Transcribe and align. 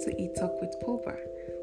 to 0.00 0.22
E 0.22 0.30
Talk 0.38 0.60
with 0.60 0.74
Poba. 0.82 1.16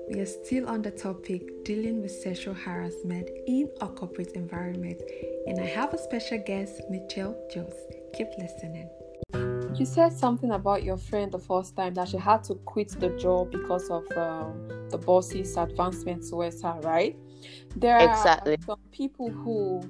We 0.10 0.20
are 0.20 0.26
still 0.26 0.70
on 0.70 0.82
the 0.82 0.92
topic 0.92 1.66
dealing 1.66 2.02
with 2.02 2.12
sexual 2.12 2.54
harassment 2.54 3.30
in 3.48 3.70
a 3.82 3.88
corporate 3.88 4.34
environment, 4.34 5.02
and 5.48 5.60
I 5.60 5.66
have 5.66 5.94
a 5.94 5.98
special 5.98 6.38
guest, 6.46 6.82
Michelle 6.90 7.36
Jones. 7.52 7.74
Keep 8.14 8.28
listening. 8.38 8.90
You 9.76 9.86
said 9.86 10.14
something 10.14 10.52
about 10.52 10.84
your 10.84 10.98
friend 10.98 11.32
the 11.32 11.40
first 11.40 11.76
time 11.76 11.94
that 11.96 12.10
she 12.10 12.18
had 12.18 12.44
to 12.46 12.56
quit 12.56 12.90
the 13.00 13.10
job 13.18 13.52
because 13.52 13.90
of 13.90 14.06
um, 14.18 14.68
the 14.90 14.98
boss's 14.98 15.58
advancement 15.58 16.28
towards 16.28 16.62
her, 16.62 16.80
right? 16.82 17.16
There 17.76 17.98
Exactly. 17.98 18.54
are 18.54 18.66
some 18.66 18.80
people 18.92 19.30
who, 19.30 19.82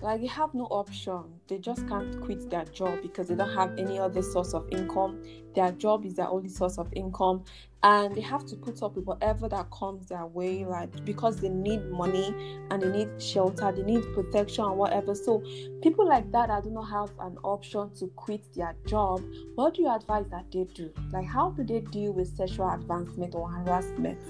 like, 0.00 0.20
they 0.20 0.26
have 0.26 0.52
no 0.54 0.64
option. 0.64 1.24
They 1.48 1.58
just 1.58 1.86
can't 1.88 2.20
quit 2.20 2.48
their 2.50 2.64
job 2.66 3.02
because 3.02 3.28
they 3.28 3.34
don't 3.34 3.54
have 3.54 3.76
any 3.78 3.98
other 3.98 4.22
source 4.22 4.54
of 4.54 4.66
income. 4.70 5.22
Their 5.54 5.72
job 5.72 6.04
is 6.06 6.14
their 6.14 6.28
only 6.28 6.48
source 6.48 6.78
of 6.78 6.88
income, 6.94 7.44
and 7.82 8.14
they 8.14 8.20
have 8.20 8.46
to 8.46 8.56
put 8.56 8.82
up 8.82 8.96
with 8.96 9.04
whatever 9.04 9.48
that 9.48 9.70
comes 9.70 10.06
their 10.06 10.24
way, 10.24 10.64
like 10.64 11.04
because 11.04 11.36
they 11.38 11.48
need 11.48 11.90
money 11.90 12.34
and 12.70 12.80
they 12.80 12.88
need 12.88 13.20
shelter, 13.20 13.72
they 13.72 13.82
need 13.82 14.04
protection 14.14 14.64
and 14.64 14.78
whatever. 14.78 15.14
So 15.14 15.42
people 15.82 16.08
like 16.08 16.30
that 16.32 16.48
that 16.48 16.64
do 16.64 16.70
not 16.70 16.84
have 16.84 17.10
an 17.20 17.36
option 17.42 17.92
to 17.96 18.06
quit 18.16 18.44
their 18.54 18.74
job, 18.86 19.20
what 19.56 19.74
do 19.74 19.82
you 19.82 19.90
advise 19.94 20.26
that 20.30 20.46
they 20.52 20.64
do? 20.74 20.90
Like 21.12 21.26
how 21.26 21.50
do 21.50 21.64
they 21.64 21.80
deal 21.80 22.12
with 22.12 22.34
sexual 22.36 22.70
advancement 22.70 23.34
or 23.34 23.50
harassment 23.50 24.20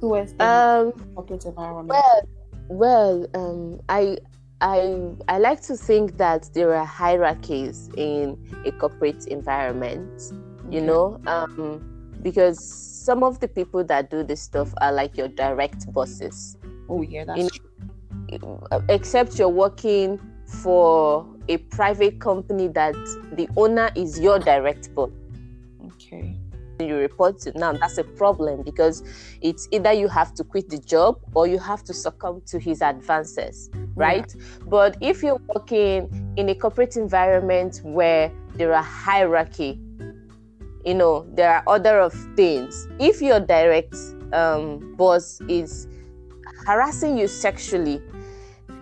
towards 0.00 0.32
the 0.34 0.44
Um, 0.44 0.92
corporate 1.14 1.44
environment? 1.46 2.04
well, 2.04 2.28
well, 2.68 3.26
um, 3.34 3.80
I, 3.88 4.18
I, 4.60 4.98
I 5.28 5.38
like 5.38 5.60
to 5.62 5.76
think 5.76 6.16
that 6.16 6.48
there 6.54 6.74
are 6.74 6.84
hierarchies 6.84 7.90
in 7.96 8.38
a 8.64 8.72
corporate 8.72 9.26
environment. 9.26 10.32
You 10.70 10.80
Okay. 10.80 10.86
know, 10.86 11.20
um, 11.26 12.16
because 12.22 12.58
some 12.58 13.22
of 13.22 13.38
the 13.40 13.48
people 13.48 13.84
that 13.84 14.10
do 14.10 14.22
this 14.24 14.40
stuff 14.40 14.72
are 14.80 14.92
like 14.92 15.16
your 15.16 15.28
direct 15.28 15.92
bosses. 15.92 16.56
Oh 16.88 17.02
yeah, 17.02 17.24
that's 17.24 17.40
in- 17.40 17.48
true. 17.48 18.60
except 18.88 19.38
you're 19.38 19.48
working 19.48 20.18
for 20.46 21.26
a 21.48 21.58
private 21.58 22.20
company 22.20 22.68
that 22.68 22.94
the 23.32 23.48
owner 23.56 23.90
is 23.94 24.18
your 24.18 24.38
direct 24.38 24.92
boss. 24.94 25.10
You 26.80 26.96
report 26.96 27.38
to 27.38 27.52
now 27.58 27.72
that's 27.72 27.98
a 27.98 28.04
problem 28.04 28.62
because 28.62 29.02
it's 29.40 29.68
either 29.70 29.92
you 29.92 30.08
have 30.08 30.34
to 30.34 30.44
quit 30.44 30.68
the 30.68 30.78
job 30.78 31.18
or 31.34 31.46
you 31.46 31.58
have 31.58 31.82
to 31.84 31.94
succumb 31.94 32.42
to 32.46 32.58
his 32.58 32.82
advances 32.82 33.70
right? 33.96 34.34
But 34.66 34.98
if 35.00 35.22
you're 35.22 35.40
working 35.54 36.34
in 36.36 36.50
a 36.50 36.54
corporate 36.54 36.96
environment 36.96 37.80
where 37.82 38.30
there 38.54 38.74
are 38.74 38.82
hierarchy 38.82 39.80
you 40.84 40.94
know 40.94 41.26
there 41.34 41.52
are 41.52 41.62
other 41.66 41.98
of 41.98 42.12
things 42.36 42.86
if 43.00 43.20
your 43.20 43.40
direct 43.40 43.96
um, 44.32 44.94
boss 44.96 45.40
is 45.48 45.88
harassing 46.66 47.18
you 47.18 47.26
sexually 47.26 48.00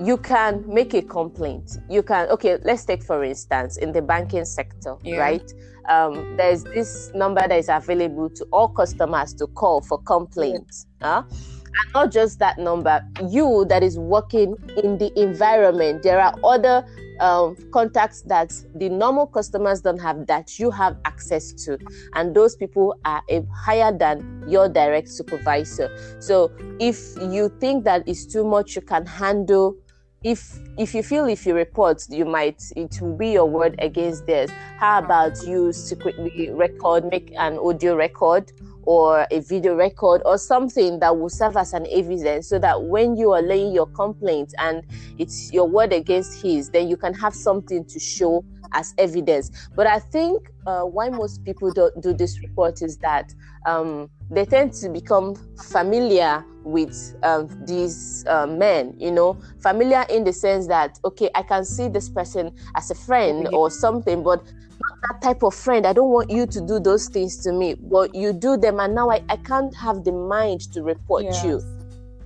you 0.00 0.16
can 0.16 0.64
make 0.66 0.94
a 0.94 1.02
complaint. 1.02 1.78
You 1.88 2.02
can 2.02 2.28
okay 2.30 2.58
let's 2.64 2.84
take 2.84 3.02
for 3.02 3.22
instance 3.24 3.76
in 3.76 3.92
the 3.92 4.02
banking 4.02 4.44
sector 4.44 4.96
Yeah. 5.02 5.18
right? 5.18 5.52
Um, 5.88 6.36
there's 6.38 6.64
this 6.64 7.12
number 7.14 7.42
that 7.46 7.52
is 7.58 7.68
available 7.68 8.30
to 8.30 8.44
all 8.52 8.68
customers 8.68 9.34
to 9.34 9.46
call 9.48 9.82
for 9.82 9.98
complaints 9.98 10.86
huh? 11.02 11.24
and 11.28 11.92
not 11.92 12.10
just 12.10 12.38
that 12.38 12.56
number 12.56 13.06
you 13.28 13.66
that 13.68 13.82
is 13.82 13.98
working 13.98 14.56
in 14.82 14.96
the 14.96 15.12
environment 15.20 16.02
there 16.02 16.18
are 16.18 16.34
other 16.42 16.86
um, 17.20 17.56
contacts 17.70 18.22
that 18.22 18.52
the 18.74 18.88
normal 18.88 19.26
customers 19.26 19.80
don't 19.80 19.98
have 19.98 20.26
that 20.26 20.58
you 20.58 20.70
have 20.70 20.96
access 21.04 21.52
to. 21.64 21.78
And 22.14 22.34
those 22.34 22.56
people 22.56 22.98
are 23.04 23.22
a, 23.30 23.42
higher 23.54 23.96
than 23.96 24.44
your 24.48 24.68
direct 24.68 25.08
supervisor. 25.08 25.96
So 26.20 26.50
if 26.80 27.16
you 27.30 27.50
think 27.60 27.84
that 27.84 28.06
is 28.08 28.26
too 28.26 28.44
much 28.44 28.74
you 28.76 28.82
can 28.82 29.06
handle 29.06 29.76
if 30.24 30.58
if 30.78 30.94
you 30.94 31.02
feel 31.02 31.26
if 31.26 31.46
you 31.46 31.54
report 31.54 32.02
you 32.08 32.24
might 32.24 32.62
it 32.74 32.98
will 33.00 33.16
be 33.16 33.30
your 33.30 33.44
word 33.44 33.76
against 33.78 34.26
theirs. 34.26 34.50
How 34.78 35.00
mm. 35.00 35.04
about 35.04 35.46
you 35.46 35.72
secretly 35.72 36.50
record 36.50 37.04
make 37.10 37.32
an 37.36 37.58
audio 37.58 37.94
record 37.94 38.50
or 38.86 39.26
a 39.30 39.40
video 39.40 39.74
record 39.74 40.22
or 40.24 40.36
something 40.36 40.98
that 40.98 41.16
will 41.16 41.28
serve 41.28 41.56
as 41.56 41.72
an 41.72 41.86
evidence 41.90 42.48
so 42.48 42.58
that 42.58 42.82
when 42.82 43.16
you 43.16 43.32
are 43.32 43.42
laying 43.42 43.72
your 43.72 43.86
complaint 43.86 44.54
and 44.58 44.82
it's 45.18 45.52
your 45.52 45.68
word 45.68 45.92
against 45.92 46.42
his 46.42 46.70
then 46.70 46.88
you 46.88 46.96
can 46.96 47.14
have 47.14 47.34
something 47.34 47.84
to 47.84 47.98
show 47.98 48.44
as 48.72 48.94
evidence. 48.98 49.68
But 49.74 49.86
i 49.86 49.98
think 49.98 50.50
uh, 50.66 50.82
why 50.82 51.08
most 51.08 51.44
people 51.44 51.70
don't 51.72 52.00
do 52.00 52.12
this 52.12 52.40
report 52.40 52.82
is 52.82 52.96
that 52.98 53.34
um, 53.66 54.08
they 54.30 54.44
tend 54.44 54.72
to 54.74 54.88
become 54.88 55.34
familiar 55.56 56.44
with 56.64 57.14
um, 57.22 57.48
these 57.66 58.24
uh, 58.26 58.46
men 58.46 58.94
you 58.98 59.10
know? 59.10 59.38
Familiar 59.60 60.04
in 60.08 60.24
the 60.24 60.32
sense 60.32 60.66
that 60.68 60.98
okay 61.04 61.30
i 61.34 61.42
can 61.42 61.64
see 61.64 61.88
this 61.88 62.08
person 62.08 62.50
as 62.76 62.90
a 62.90 62.94
friend 62.94 63.48
or 63.52 63.70
something 63.70 64.22
but 64.22 64.42
not 64.44 64.98
that 65.08 65.22
type 65.22 65.42
of 65.42 65.54
friend. 65.54 65.86
I 65.86 65.92
don't 65.92 66.10
want 66.10 66.30
you 66.30 66.46
to 66.46 66.60
do 66.60 66.80
those 66.80 67.08
things 67.08 67.36
to 67.44 67.52
me 67.52 67.74
but 67.74 68.14
you 68.14 68.32
do 68.32 68.56
them 68.56 68.80
and 68.80 68.94
now 68.94 69.10
i, 69.10 69.22
I 69.28 69.36
can't 69.36 69.74
have 69.76 70.04
the 70.04 70.12
mind 70.12 70.72
to 70.72 70.82
report 70.82 71.24
you. 71.44 71.60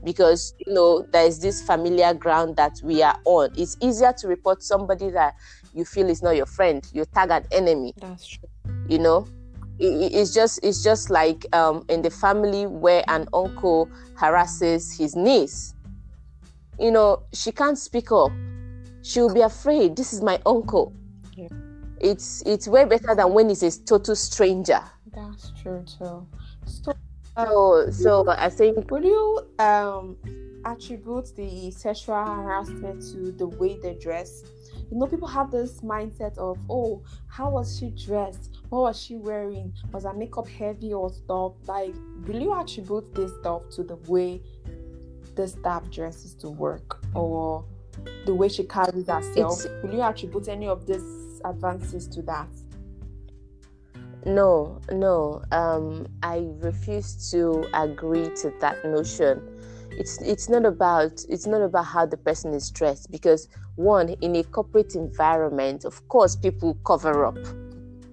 Because 0.05 0.55
you 0.65 0.73
know 0.73 1.05
there 1.13 1.27
is 1.27 1.41
this 1.41 1.61
familiar 1.61 2.15
ground 2.15 2.57
that 2.57 2.81
we 2.85 3.03
are 3.03 3.19
on. 3.25 3.51
It's 3.57 3.77
easier 3.81 4.15
to 4.19 4.29
report 4.29 4.63
somebody 4.63 5.11
that 5.11 5.35
you 5.79 5.85
feel 5.85 6.09
is 6.11 6.23
not 6.23 6.35
your 6.37 6.47
friend 6.47 6.87
you 6.93 7.05
tag 7.15 7.31
an 7.31 7.45
enemy 7.53 7.95
That's 7.97 8.27
true. 8.27 8.49
you 8.89 8.99
know 8.99 9.27
It- 9.79 9.95
it- 10.05 10.13
it's 10.19 10.35
just 10.35 10.59
it's 10.65 10.83
just 10.83 11.09
like 11.09 11.47
um, 11.55 11.85
in 11.89 12.03
the 12.03 12.11
family 12.11 12.67
where 12.67 13.05
an 13.07 13.29
uncle 13.33 13.89
harasses 14.21 14.99
his 14.99 15.15
niece 15.15 15.73
you 16.81 16.91
know 16.91 17.23
she 17.33 17.53
can't 17.53 17.79
speak 17.79 18.11
up 18.11 18.33
she'll 19.03 19.33
be 19.33 19.41
afraid 19.43 19.95
this 19.97 20.13
is 20.13 20.21
my 20.21 20.41
uncle 20.45 20.93
Yeah. 21.37 21.47
it's 22.01 22.43
it's 22.45 22.67
way 22.67 22.85
better 22.87 23.15
than 23.15 23.33
when 23.33 23.51
it's 23.51 23.63
a 23.63 23.71
total 23.85 24.17
stranger 24.17 24.83
That's 25.15 25.53
true 25.63 25.85
too. 25.87 26.27
So 26.67 26.93
so 27.37 27.91
so 27.93 28.25
i 28.29 28.49
think 28.51 28.91
Would 28.91 29.05
you 29.05 29.41
um 29.61 30.17
attribute 30.65 31.29
the 31.37 31.71
sexual 31.71 32.17
harassment 32.25 33.01
to 33.13 33.31
the 33.33 33.47
way 33.47 33.79
they 33.81 33.95
dress? 33.95 34.43
You 34.91 34.99
know, 34.99 35.07
people 35.07 35.29
have 35.29 35.51
this 35.51 35.81
mindset 35.83 36.39
of, 36.39 36.59
oh, 36.71 37.03
how 37.27 37.51
was 37.51 37.79
she 37.79 37.91
dressed? 37.91 38.59
What 38.71 38.83
was 38.83 39.01
she 39.01 39.17
wearing? 39.17 39.73
Was 39.93 40.05
her 40.05 40.15
makeup 40.15 40.49
heavy 40.49 40.95
or 40.95 41.11
stuff? 41.11 41.53
Like, 41.67 41.95
will 42.27 42.41
you 42.41 42.59
attribute 42.59 43.15
this 43.15 43.33
stuff 43.41 43.69
to 43.73 43.83
the 43.83 43.97
way 44.07 44.43
the 45.35 45.47
staff 45.47 45.91
dresses 45.91 46.35
to 46.35 46.49
work 46.49 47.01
or 47.15 47.65
the 48.25 48.35
way 48.35 48.49
she 48.49 48.65
carries 48.65 49.07
herself? 49.07 49.65
It's- 49.65 49.83
will 49.83 49.95
you 49.95 50.03
attribute 50.03 50.49
any 50.49 50.69
of 50.69 50.87
these 50.87 51.41
advances 51.45 52.07
to 52.09 52.23
that? 52.23 52.49
No, 54.25 54.81
no. 54.91 55.43
Um, 55.53 56.07
I 56.23 56.49
refuse 56.61 57.31
to 57.31 57.67
agree 57.75 58.29
to 58.37 58.53
that 58.61 58.85
notion. 58.85 59.41
It's 59.93 60.21
it's 60.23 60.49
not 60.49 60.65
about 60.65 61.25
it's 61.29 61.47
not 61.47 61.63
about 61.63 61.87
how 61.87 62.07
the 62.07 62.17
person 62.17 62.53
is 62.55 62.71
dressed 62.71 63.11
because 63.11 63.49
one 63.77 64.11
in 64.21 64.37
a 64.37 64.45
corporate 64.45 64.95
environment, 64.95 65.85
of 65.85 66.07
course, 66.09 66.37
people 66.37 66.75
cover 66.85 67.25
up. 67.25 67.39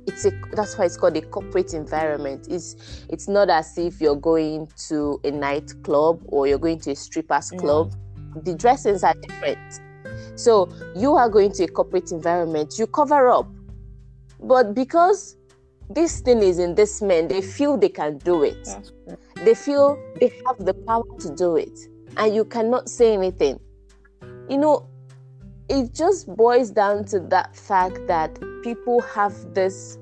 It's 0.08 0.26
a 0.26 0.32
that's 0.54 0.78
why 0.78 0.86
it's 0.86 0.98
called 0.98 1.18
a 1.18 1.22
corporate 1.22 1.74
environment. 1.74 2.48
It's 2.50 3.06
it's 3.10 3.28
not 3.28 3.50
as 3.50 3.78
if 3.78 4.02
you're 4.02 4.16
going 4.16 4.68
to 4.88 5.20
a 5.24 5.32
nightclub 5.32 6.22
or 6.28 6.48
you're 6.48 6.60
going 6.60 6.80
to 6.82 6.92
a 6.92 6.96
strippers 6.96 7.52
Yeah. 7.52 7.60
club. 7.60 7.94
The 8.44 8.56
dressings 8.56 9.04
are 9.04 9.16
different. 9.16 9.82
So 10.36 10.70
you 10.96 11.16
are 11.16 11.30
going 11.30 11.52
to 11.54 11.64
a 11.64 11.68
corporate 11.68 12.12
environment, 12.12 12.78
you 12.78 12.88
cover 12.88 13.28
up. 13.30 13.48
But 14.40 14.74
because 14.76 15.38
this 15.90 16.22
thing 16.22 16.40
is 16.40 16.60
in 16.60 16.76
this 16.76 17.02
man. 17.02 17.28
they 17.28 17.42
feel 17.42 17.78
they 17.78 17.90
can 17.90 18.18
do 18.20 18.44
it. 18.44 18.68
They 19.36 19.54
feel 19.54 19.98
they 20.20 20.32
have 20.46 20.58
the 20.66 20.74
power 20.74 21.04
to 21.20 21.36
do 21.36 21.58
it. 21.58 21.78
And 22.18 22.34
you 22.34 22.46
cannot 22.46 22.90
say 22.90 23.14
anything. 23.14 23.60
You 24.50 24.58
know, 24.58 24.88
it 25.70 25.94
just 25.94 26.28
boils 26.36 26.72
down 26.72 27.06
to 27.06 27.20
that 27.20 27.56
fact 27.56 28.08
that 28.08 28.40
people 28.64 29.02
have 29.02 29.34
this 29.54 29.98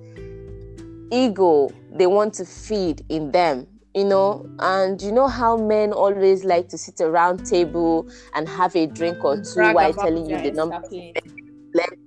ego 1.11 1.69
they 1.91 2.07
want 2.07 2.33
to 2.33 2.45
feed 2.45 3.05
in 3.09 3.31
them 3.31 3.67
you 3.93 4.03
know 4.03 4.49
and 4.59 5.01
you 5.01 5.11
know 5.11 5.27
how 5.27 5.55
men 5.55 5.93
always 5.93 6.43
like 6.43 6.67
to 6.67 6.77
sit 6.77 6.99
around 7.01 7.45
table 7.45 8.07
and 8.33 8.49
have 8.49 8.75
a 8.75 8.87
drink 8.87 9.23
or 9.23 9.37
two 9.37 9.53
Brag 9.53 9.75
while 9.75 9.93
telling 9.93 10.27
you 10.27 10.41
the 10.41 10.51
number 10.51 10.81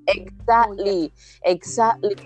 exactly 0.09 1.13
exactly 1.45 2.17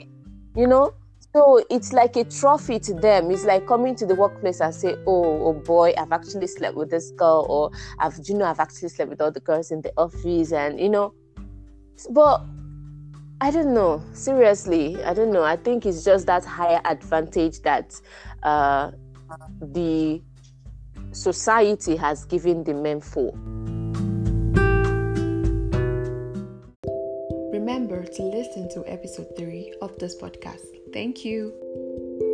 you 0.56 0.67
know 0.67 0.94
so 1.32 1.65
it's 1.71 1.93
like 1.93 2.17
a 2.17 2.25
trophy 2.25 2.81
to 2.81 2.94
them. 2.94 3.31
It's 3.31 3.44
like 3.44 3.67
coming 3.67 3.94
to 3.97 4.06
the 4.06 4.15
workplace 4.15 4.61
and 4.61 4.75
say 4.75 4.97
oh 5.06 5.47
oh 5.47 5.53
boy 5.53 5.93
i've 5.97 6.12
actually 6.12 6.49
slept 6.49 6.77
with 6.77 6.91
this 6.91 7.12
girl 7.12 7.47
or 7.49 7.71
i've 7.99 8.19
you 8.25 8.35
know 8.35 8.47
i've 8.47 8.59
actually 8.61 8.88
slept 8.88 9.11
with 9.11 9.21
all 9.21 9.31
the 9.31 9.41
girls 9.41 9.71
in 9.71 9.81
the 9.82 9.93
office 9.97 10.53
and 10.53 10.81
you 10.81 10.88
know. 10.88 11.15
But 12.11 12.43
i 13.41 13.50
don't 13.50 13.73
know. 13.73 14.03
Seriously 14.12 15.03
i 15.05 15.15
don't 15.15 15.32
know. 15.32 15.44
I 15.44 15.56
think 15.56 15.87
it's 15.87 16.05
just 16.05 16.27
that 16.27 16.44
higher 16.44 16.81
advantage 16.85 17.61
that 17.62 17.94
uh 18.43 18.91
the 19.61 20.21
society 21.12 21.97
has 21.97 22.25
given 22.25 22.65
the 22.65 22.75
men 22.75 23.00
for. 23.00 23.32
Remember 27.90 28.12
to 28.12 28.22
listen 28.22 28.69
to 28.69 28.84
episode 28.87 29.37
3 29.37 29.75
of 29.82 29.98
this 29.98 30.14
podcast. 30.14 30.64
Thank 30.92 31.25
you. 31.25 32.30